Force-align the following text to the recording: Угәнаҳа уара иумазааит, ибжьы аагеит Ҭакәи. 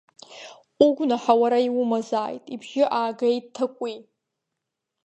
Угәнаҳа 0.85 1.33
уара 1.41 1.59
иумазааит, 1.67 2.43
ибжьы 2.53 2.83
аагеит 2.97 3.45
Ҭакәи. 3.53 3.95